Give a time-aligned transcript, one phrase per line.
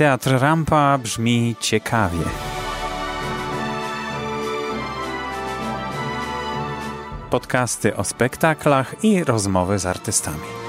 [0.00, 2.24] Teatr Rampa brzmi ciekawie.
[7.30, 10.59] Podcasty o spektaklach i rozmowy z artystami.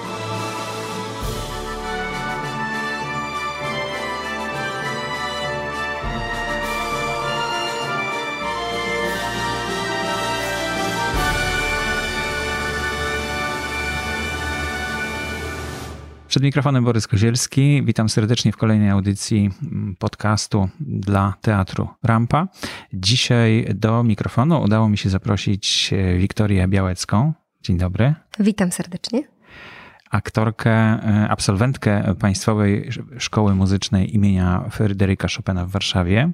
[16.32, 17.84] Przed mikrofonem Borys Kozielski.
[17.86, 22.48] Witam serdecznie w kolejnej audycji mm, podcastu dla teatru Rampa.
[22.94, 27.34] Dzisiaj do mikrofonu udało mi się zaprosić e, Wiktorię Białecką.
[27.64, 28.14] Dzień dobry.
[28.40, 29.24] Witam serdecznie.
[30.12, 36.32] Aktorkę, e, absolwentkę Państwowej Szkoły Muzycznej imienia Fryderyka Chopina w Warszawie.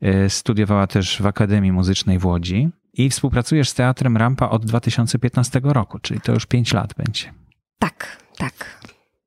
[0.00, 5.60] E, studiowała też w Akademii Muzycznej w Łodzi i współpracujesz z Teatrem Rampa od 2015
[5.64, 7.32] roku, czyli to już 5 lat będzie.
[7.78, 8.85] Tak, tak.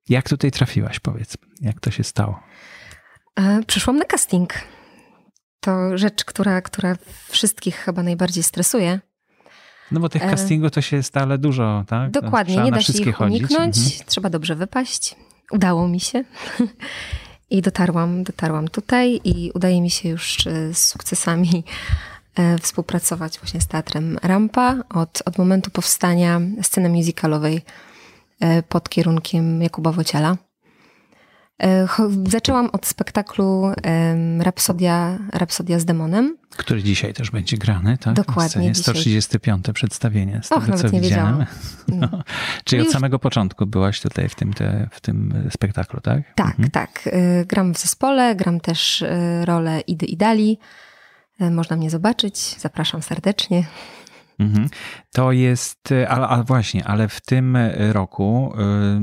[0.09, 1.37] Jak tutaj trafiłaś, powiedz?
[1.61, 2.39] Jak to się stało?
[3.35, 4.53] E, przyszłam na casting.
[5.59, 6.95] To rzecz, która, która
[7.29, 8.99] wszystkich chyba najbardziej stresuje.
[9.91, 12.11] No bo tych e, castingów to się stale dużo, tak?
[12.11, 13.77] Dokładnie, Trzeba nie da się ich uniknąć.
[13.77, 14.05] Mhm.
[14.05, 15.15] Trzeba dobrze wypaść.
[15.51, 16.23] Udało mi się.
[17.49, 21.63] I dotarłam, dotarłam tutaj i udaje mi się już e, z sukcesami
[22.61, 27.61] współpracować właśnie z Teatrem Rampa od, od momentu powstania sceny musicalowej
[28.69, 30.37] pod kierunkiem Jakuba Wociela.
[31.63, 31.87] E,
[32.27, 33.71] zaczęłam od spektaklu
[34.39, 36.37] Rapsodia, Rapsodia z demonem.
[36.49, 38.13] Który dzisiaj też będzie grany, tak?
[38.13, 38.75] Dokładnie.
[38.75, 39.65] 135.
[39.73, 41.45] przedstawienie, z Och, tego co widziałem.
[41.87, 42.23] No.
[42.63, 46.33] Czyli od samego początku byłaś tutaj w tym, te, w tym spektaklu, tak?
[46.35, 46.71] Tak, mhm.
[46.71, 47.09] tak.
[47.11, 49.03] E, gram w zespole, gram też
[49.43, 50.59] rolę Idy i Dali.
[51.39, 53.63] Można mnie zobaczyć, zapraszam serdecznie.
[54.39, 54.69] Mhm.
[55.13, 57.57] To jest, ale, ale, właśnie, ale w tym
[57.91, 58.53] roku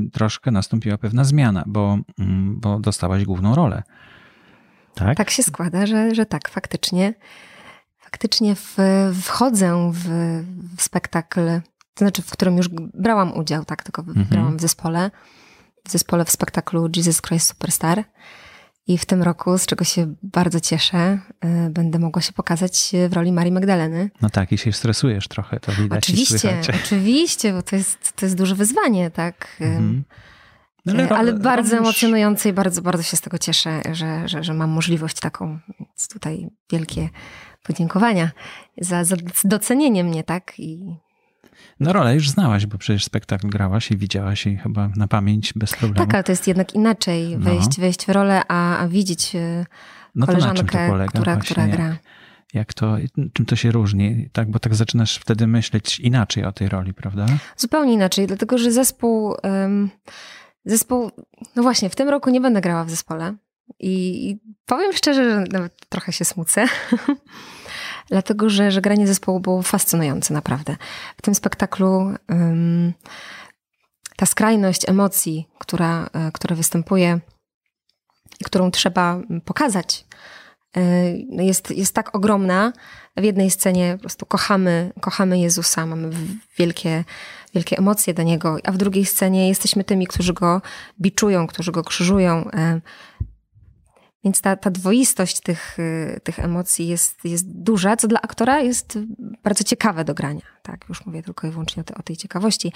[0.07, 3.83] y, troszkę nastąpiła pewna zmiana, bo, y, bo dostałaś główną rolę.
[4.95, 5.17] Tak?
[5.17, 7.13] tak się składa, że, że tak, faktycznie.
[7.99, 8.77] Faktycznie w,
[9.23, 10.09] wchodzę w,
[10.77, 11.41] w spektakl,
[11.93, 14.25] to znaczy, w którym już brałam udział, tak, tylko mhm.
[14.25, 15.11] brałam w zespole.
[15.85, 18.03] W zespole w spektaklu Jesus Christ Superstar.
[18.87, 21.19] I w tym roku, z czego się bardzo cieszę,
[21.67, 24.09] y, będę mogła się pokazać w roli Marii Magdaleny.
[24.21, 26.03] No tak, i się stresujesz trochę, to widać.
[26.03, 29.57] Oczywiście, oczywiście, bo to jest, to jest duże wyzwanie, tak.
[29.61, 30.03] Mhm.
[30.85, 31.87] No ale, ale, bardzo robisz...
[31.87, 35.59] emocjonujące i bardzo, bardzo się z tego cieszę, że, że, że mam możliwość taką.
[35.79, 37.09] Więc tutaj wielkie
[37.63, 38.31] podziękowania
[38.81, 40.53] za, za docenienie mnie, tak?
[40.57, 40.95] I
[41.79, 45.71] no rolę już znałaś, bo przecież spektakl grałaś i widziałaś jej chyba na pamięć bez
[45.71, 46.05] problemu.
[46.05, 47.81] Tak, ale to jest jednak inaczej wejść, no.
[47.81, 49.65] wejść w rolę, a, a widzieć e,
[50.15, 51.85] no koleżankę, polega, która, która gra.
[51.85, 51.97] Jak,
[52.53, 52.97] jak to,
[53.33, 54.29] czym to się różni?
[54.33, 57.25] Tak, bo tak zaczynasz wtedy myśleć inaczej o tej roli, prawda?
[57.57, 59.35] Zupełnie inaczej, dlatego że zespół,
[60.65, 61.11] zespół,
[61.55, 63.35] no właśnie, w tym roku nie będę grała w zespole.
[63.79, 66.65] I, i powiem szczerze, że nawet trochę się smucę.
[68.09, 70.75] dlatego że, że granie zespołu było fascynujące naprawdę.
[71.17, 72.93] W tym spektaklu um,
[74.17, 77.19] ta skrajność emocji, która, e, która występuje
[78.39, 80.05] i którą trzeba pokazać,
[80.77, 82.73] e, jest, jest tak ogromna.
[83.17, 86.09] W jednej scenie po prostu kochamy, kochamy Jezusa, mamy
[86.57, 87.03] wielkie,
[87.53, 90.61] wielkie emocje do Niego, a w drugiej scenie jesteśmy tymi, którzy Go
[91.01, 92.81] biczują, którzy Go krzyżują, e,
[94.27, 98.99] więc ta, ta dwoistość tych, y, tych emocji jest, jest duża, co dla aktora jest
[99.43, 100.41] bardzo ciekawe do grania.
[100.63, 102.73] Tak, już mówię tylko i wyłącznie o, te, o tej ciekawości.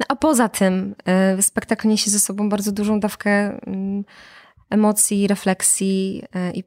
[0.00, 0.94] No, a poza tym
[1.38, 3.58] y, spektakl niesie ze sobą bardzo dużą dawkę y,
[4.70, 6.64] emocji, refleksji y, i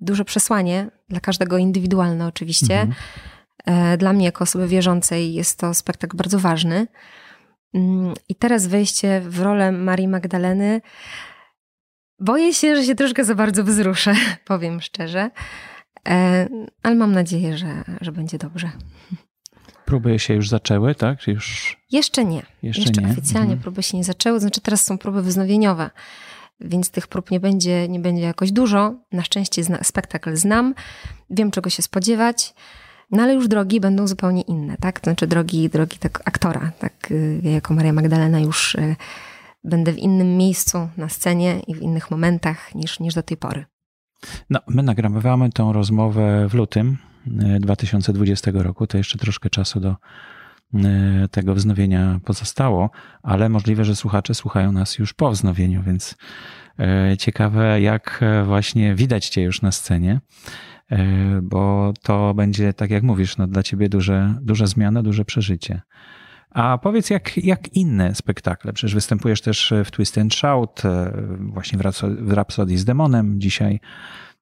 [0.00, 2.80] duże przesłanie, dla każdego indywidualne oczywiście.
[2.80, 3.94] Mhm.
[3.94, 6.86] Y, dla mnie jako osoby wierzącej jest to spektakl bardzo ważny.
[7.74, 10.80] Mm, I teraz wejście w rolę Marii Magdaleny
[12.20, 14.14] Boję się, że się troszkę za bardzo wzruszę,
[14.44, 15.30] powiem szczerze,
[16.08, 16.48] e,
[16.82, 18.70] ale mam nadzieję, że, że będzie dobrze.
[19.84, 21.26] Próby się już zaczęły, tak?
[21.26, 21.76] Już...
[21.92, 22.42] Jeszcze nie.
[22.62, 23.12] Jeszcze, Jeszcze nie.
[23.12, 23.60] oficjalnie mhm.
[23.60, 25.90] próby się nie zaczęły, znaczy teraz są próby wznowieniowe,
[26.60, 28.94] więc tych prób nie będzie, nie będzie jakoś dużo.
[29.12, 30.74] Na szczęście zna, spektakl znam,
[31.30, 32.54] wiem czego się spodziewać,
[33.10, 35.00] no ale już drogi będą zupełnie inne, tak?
[35.04, 37.12] Znaczy drogi, drogi tak aktora, tak?
[37.42, 38.96] Ja jako Maria Magdalena już y,
[39.64, 43.64] będę w innym miejscu na scenie i w innych momentach niż, niż do tej pory.
[44.50, 46.98] No, my nagrywamy tą rozmowę w lutym
[47.60, 48.86] 2020 e, roku.
[48.86, 49.96] To jeszcze troszkę czasu do
[50.74, 52.90] e, tego wznowienia pozostało,
[53.22, 56.16] ale możliwe, że słuchacze słuchają nas już po wznowieniu, więc
[56.78, 60.20] e, ciekawe, jak właśnie widać Cię już na scenie,
[61.42, 65.80] bo to będzie, tak jak mówisz, no, dla Ciebie duże, duża zmiana, duże przeżycie.
[66.54, 68.72] A powiedz, jak, jak inne spektakle?
[68.72, 71.78] Przecież występujesz też w Twist and Shout, e, właśnie
[72.18, 73.80] w Rhapsody z Demonem dzisiaj.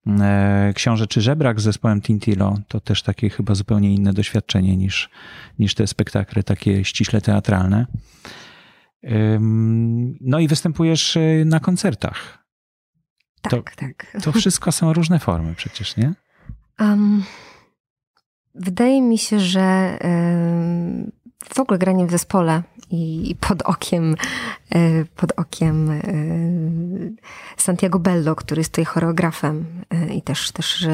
[0.06, 5.10] E, Książę czy Żebrak z zespołem Tintilo to też takie chyba zupełnie inne doświadczenie niż,
[5.58, 7.86] niż te spektakle takie ściśle teatralne.
[10.20, 12.44] No i występujesz e, na koncertach.
[13.42, 14.16] Tak, to, tak.
[14.24, 16.14] To wszystko są różne formy przecież, nie?
[16.80, 17.24] Um,
[18.54, 21.12] wydaje mi się, że um,
[21.54, 24.16] w ogóle granie w zespole i pod okiem,
[24.74, 26.02] e, pod okiem e,
[27.56, 30.86] Santiago Bello, który jest tutaj choreografem e, i też, też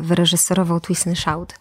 [0.00, 1.54] wyreżyserował Twist and Shout.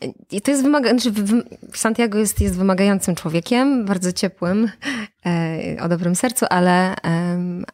[0.00, 1.10] Mm, I to jest wymagające.
[1.10, 1.44] Znaczy
[1.74, 4.70] Santiago jest, jest wymagającym człowiekiem, bardzo ciepłym,
[5.80, 6.94] o dobrym sercu, ale,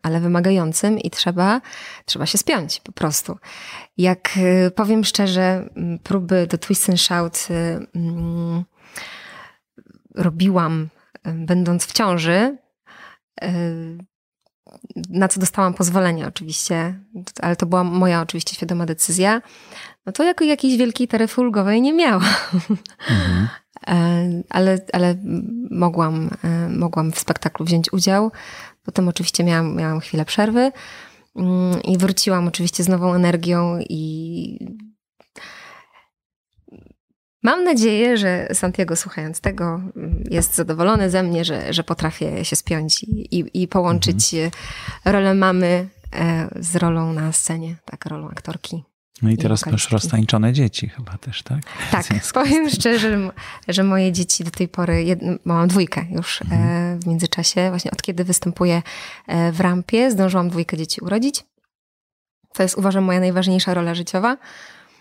[0.03, 1.61] ale wymagającym i trzeba,
[2.05, 3.39] trzeba się spiąć po prostu.
[3.97, 4.39] Jak
[4.75, 5.69] powiem szczerze,
[6.03, 7.49] próby do Twist and Shout
[10.15, 10.89] robiłam,
[11.25, 12.57] będąc w ciąży,
[15.09, 17.01] na co dostałam pozwolenie oczywiście,
[17.41, 19.43] ale to była moja oczywiście świadoma decyzja,
[20.07, 22.23] no to jako jakiejś wielkiej taryfy ulgowej nie miałam.
[23.11, 23.49] Mhm.
[24.51, 25.17] ale, ale
[25.71, 26.31] mogłam,
[26.69, 28.31] mogłam w spektaklu wziąć udział.
[28.85, 30.73] Potem oczywiście miałam, miałam chwilę przerwy
[31.37, 34.59] mm, i wróciłam oczywiście z nową energią i
[37.43, 39.81] Mam nadzieję, że Santiago słuchając tego
[40.31, 44.51] jest zadowolony ze mnie, że, że potrafię się spiąć i, i, i połączyć mhm.
[45.05, 48.85] rolę mamy e, z rolą na scenie, tak, rolą aktorki.
[49.23, 51.61] No i teraz masz roztańczone dzieci chyba też, tak?
[51.91, 53.31] Tak, powiem szczerze,
[53.69, 57.01] że moje dzieci do tej pory, jedno, mam dwójkę już e, mhm.
[57.01, 58.83] w międzyczasie, właśnie od kiedy występuję
[59.27, 61.45] e, w rampie, zdążyłam dwójkę dzieci urodzić.
[62.55, 64.37] To jest uważam moja najważniejsza rola życiowa.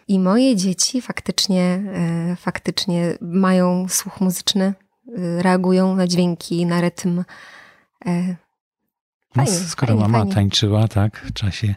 [0.09, 4.73] I moje dzieci faktycznie, e, faktycznie mają słuch muzyczny,
[5.17, 7.23] e, reagują na dźwięki, na rytm.
[8.05, 8.35] E,
[9.35, 10.33] fajnie, no, skoro fajnie, mama fajnie.
[10.33, 11.75] tańczyła, tak, w czasie,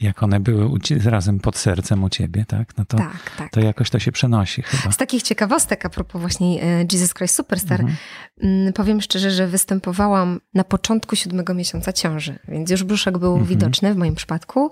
[0.00, 0.70] jak one były
[1.04, 3.50] razem pod sercem u ciebie, tak, no to, tak, tak.
[3.50, 4.92] to jakoś to się przenosi chyba.
[4.92, 6.56] Z takich ciekawostek, a propos właśnie
[6.92, 7.98] Jesus Christ Superstar, mhm.
[8.42, 13.48] Mm, powiem szczerze, że występowałam na początku siódmego miesiąca ciąży, więc już brzuszek był mhm.
[13.48, 14.70] widoczny w moim przypadku.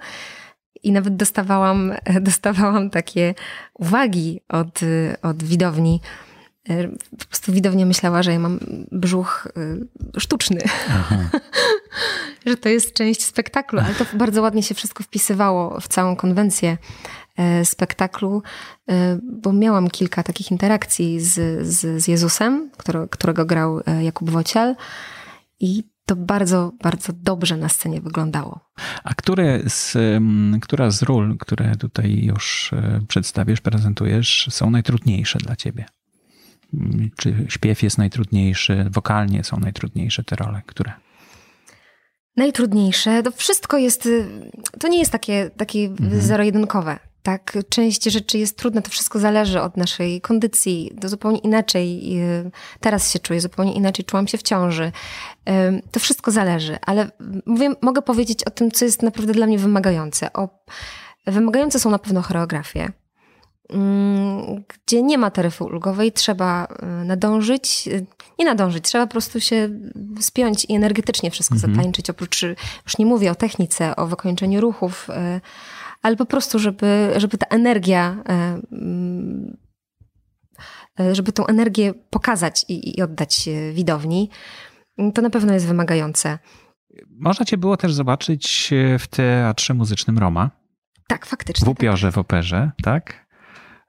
[0.82, 3.34] I nawet dostawałam, dostawałam takie
[3.74, 4.80] uwagi od,
[5.22, 6.00] od widowni.
[7.18, 8.58] Po prostu widownia myślała, że ja mam
[8.92, 9.48] brzuch
[10.16, 10.60] y, sztuczny,
[12.46, 16.78] że to jest część spektaklu, ale to bardzo ładnie się wszystko wpisywało w całą konwencję
[17.36, 18.42] e, spektaklu,
[18.90, 22.70] e, bo miałam kilka takich interakcji z, z, z Jezusem,
[23.10, 24.76] którego grał e, Jakub Wocial.
[25.60, 28.60] I to bardzo, bardzo dobrze na scenie wyglądało.
[29.04, 29.96] A które z,
[30.60, 35.84] która z ról, które tutaj już e, przedstawisz, prezentujesz, są najtrudniejsze dla ciebie?
[36.74, 40.92] Mm, czy śpiew jest najtrudniejszy, wokalnie są najtrudniejsze te role, które?
[42.36, 44.50] Najtrudniejsze, to wszystko jest, y,
[44.80, 46.20] to nie jest takie, takie mhm.
[46.20, 50.92] zero-jedynkowe tak, część rzeczy jest trudna, to wszystko zależy od naszej kondycji.
[51.00, 52.16] To zupełnie inaczej.
[52.22, 54.92] Y, teraz się czuję, zupełnie inaczej czułam się w ciąży.
[55.90, 57.10] To wszystko zależy, ale
[57.46, 60.32] mówię, mogę powiedzieć o tym, co jest naprawdę dla mnie wymagające.
[60.32, 60.48] O,
[61.26, 62.92] wymagające są na pewno choreografie,
[63.70, 68.06] mm, gdzie nie ma taryfy ulgowej, trzeba y, nadążyć, y,
[68.38, 69.68] nie nadążyć, trzeba po prostu się
[70.20, 71.74] spiąć i energetycznie wszystko mhm.
[71.74, 72.10] zatańczyć.
[72.10, 72.42] Oprócz,
[72.84, 75.08] już nie mówię o technice, o wykończeniu ruchów,
[76.02, 79.56] ale po prostu, żeby, żeby ta energia, e, mm,
[81.00, 84.30] e, żeby tą energię pokazać i, i oddać widowni,
[85.14, 86.38] to na pewno jest wymagające.
[87.10, 90.50] Można cię było też zobaczyć w Teatrze Muzycznym Roma.
[91.08, 91.64] Tak, faktycznie.
[91.64, 93.26] W upiorze, w operze, tak?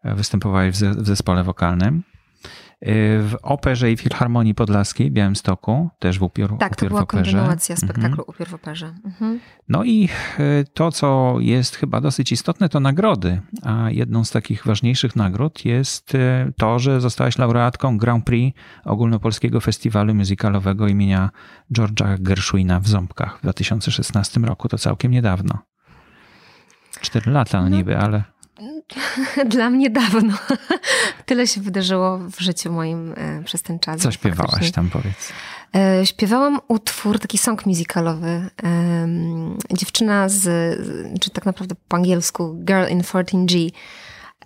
[0.03, 2.03] Występowałeś w zespole wokalnym.
[2.87, 7.01] Y, w Operze i Filharmonii Podlaskiej w Białymstoku, też w Upiór, tak, upiór to była
[7.01, 7.23] w operze.
[7.23, 7.87] kontynuacja mhm.
[7.87, 8.27] spektaklu mhm.
[8.27, 8.95] Upiór w Operze.
[9.05, 9.39] Mhm.
[9.69, 10.09] No i
[10.39, 13.41] y, to, co jest chyba dosyć istotne, to nagrody.
[13.63, 19.61] A jedną z takich ważniejszych nagród jest y, to, że zostałaś laureatką Grand Prix Ogólnopolskiego
[19.61, 21.29] Festiwalu Muzykalowego imienia
[21.73, 24.67] George'a Gershwina w Ząbkach w 2016 roku.
[24.67, 25.57] To całkiem niedawno.
[27.01, 28.23] Cztery lata no niby, ale
[29.45, 30.33] Dla mnie dawno.
[31.25, 34.01] Tyle się wydarzyło w życiu moim e, przez ten czas.
[34.01, 34.73] Co śpiewałaś faktycznie.
[34.73, 35.33] tam, powiedz?
[35.75, 38.49] E, śpiewałam utwór, taki song musicalowy.
[39.73, 40.43] Dziewczyna z,
[41.21, 43.71] czy tak naprawdę po angielsku Girl in 14G,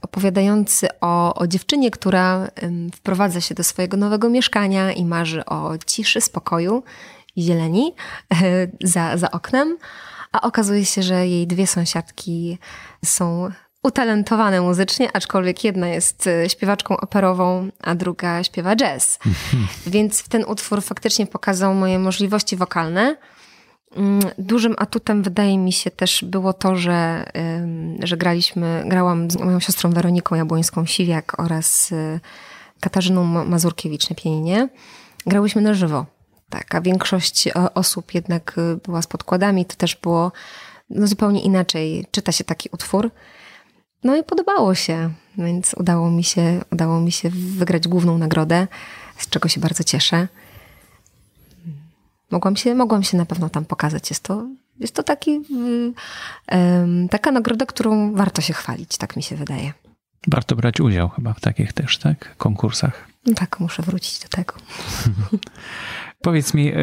[0.01, 2.47] opowiadający o, o dziewczynie, która
[2.95, 6.83] wprowadza się do swojego nowego mieszkania i marzy o ciszy, spokoju
[7.35, 7.93] i zieleni
[8.33, 9.77] e, za, za oknem,
[10.31, 12.57] a okazuje się, że jej dwie sąsiadki
[13.05, 13.51] są
[13.83, 19.19] utalentowane muzycznie, aczkolwiek jedna jest e, śpiewaczką operową, a druga śpiewa jazz.
[19.87, 23.15] Więc ten utwór faktycznie pokazał moje możliwości wokalne.
[23.95, 27.25] Mm, dużym atutem wydaje mi się też było to, że,
[28.03, 32.19] że graliśmy, grałam z moją siostrą Weroniką Jabłońską-Siwiak oraz e,
[32.79, 34.69] Katarzyną Mazurkiewicz na pianinie.
[35.25, 36.05] Grałyśmy na żywo.
[36.49, 39.65] Tak, a większość osób jednak e, była z podkładami.
[39.65, 40.31] To też było
[40.89, 42.05] no, zupełnie inaczej.
[42.11, 43.11] Czyta się taki utwór.
[44.03, 48.67] No i podobało się, więc udało mi się, udało mi się wygrać główną nagrodę,
[49.17, 50.27] z czego się bardzo cieszę.
[52.31, 54.09] Mogłam się, mogłam się na pewno tam pokazać.
[54.09, 54.47] Jest to,
[54.79, 55.41] jest to taki,
[57.09, 59.73] taka nagroda, którą warto się chwalić, tak mi się wydaje.
[60.27, 62.37] Warto brać udział chyba w takich też, tak?
[62.37, 63.07] Konkursach.
[63.25, 64.53] No tak, muszę wrócić do tego.
[66.21, 66.75] Powiedz mi, e,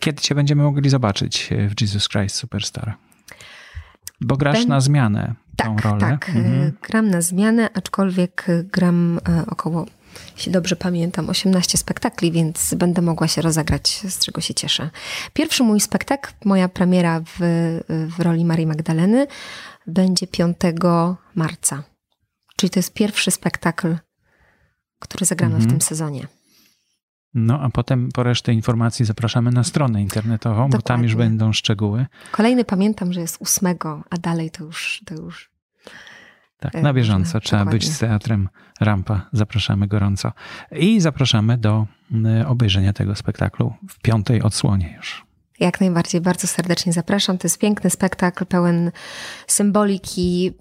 [0.00, 2.94] kiedy cię będziemy mogli zobaczyć w Jesus Christ Superstar?
[4.20, 6.00] Bo grasz na zmianę tą tak, rolę.
[6.00, 6.72] Tak, mhm.
[6.82, 9.86] gram na zmianę, aczkolwiek gram e, około,
[10.36, 14.90] jeśli dobrze pamiętam, 18 spektakli, więc będę mogła się rozegrać, z czego się cieszę.
[15.32, 17.38] Pierwszy mój spektakl, moja premiera w,
[17.88, 19.26] w roli Marii Magdaleny
[19.86, 20.56] będzie 5
[21.34, 21.82] marca.
[22.56, 23.96] Czyli to jest pierwszy spektakl,
[24.98, 25.70] który zagramy mhm.
[25.70, 26.26] w tym sezonie.
[27.46, 30.78] No, a potem po resztę informacji zapraszamy na stronę internetową, Dokładnie.
[30.78, 32.06] bo tam już będą szczegóły.
[32.32, 35.02] Kolejny pamiętam, że jest ósmego, a dalej to już.
[35.06, 35.50] To już
[36.60, 37.78] tak, e, na bieżąco trzeba Dokładnie.
[37.78, 38.48] być z teatrem
[38.80, 39.28] Rampa.
[39.32, 40.32] Zapraszamy gorąco.
[40.72, 41.86] I zapraszamy do
[42.46, 45.27] obejrzenia tego spektaklu w piątej odsłonie już.
[45.60, 47.38] Jak najbardziej, bardzo serdecznie zapraszam.
[47.38, 48.90] To jest piękny spektakl, pełen
[49.46, 50.54] symboliki,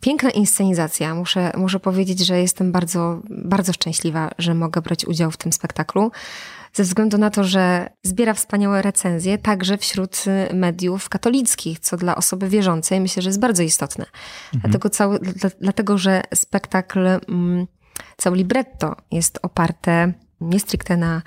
[0.00, 1.14] piękna inscenizacja.
[1.14, 6.10] Muszę, muszę powiedzieć, że jestem bardzo, bardzo szczęśliwa, że mogę brać udział w tym spektaklu.
[6.72, 10.24] Ze względu na to, że zbiera wspaniałe recenzje także wśród
[10.54, 14.04] mediów katolickich, co dla osoby wierzącej myślę, że jest bardzo istotne.
[14.04, 14.60] Mhm.
[14.62, 15.20] Dlatego, cały,
[15.60, 17.66] dlatego, że spektakl, mm,
[18.16, 21.22] cały libretto jest oparte nie stricte na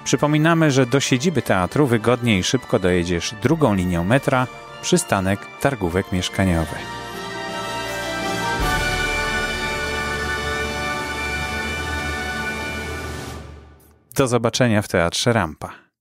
[0.05, 4.47] Przypominamy, że do siedziby teatru wygodnie i szybko dojedziesz drugą linią metra,
[4.83, 7.04] przystanek Targówek Mieszkaniowy.
[14.15, 15.84] Do zobaczenia w Teatrze Rampa.